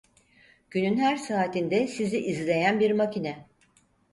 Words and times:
Günün 0.69 0.97
her 0.97 1.17
saatinde 1.17 1.87
sizi 1.87 2.19
izleyen 2.19 2.79
bir 2.79 2.91
makine. 2.91 3.45